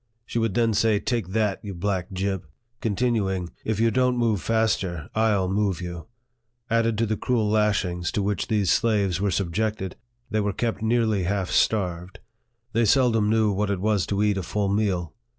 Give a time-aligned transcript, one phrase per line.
[0.25, 2.47] She would then say," Take that, you Hack gip!"
[2.81, 6.07] continuing," If you don't move faster, I'll move you!"
[6.71, 9.95] Added to the cruel lashings to which these slaves were subjected,
[10.31, 12.17] they were kept nearly half starved.
[12.73, 15.13] They seldom knew what it was to eat a full meal.